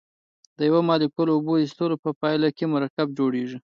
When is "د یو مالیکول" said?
0.57-1.27